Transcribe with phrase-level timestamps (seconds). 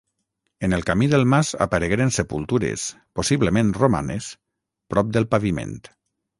[0.67, 2.87] En el camí del mas aparegueren sepultures,
[3.21, 4.33] possiblement romanes,
[4.95, 5.81] prop del paviment.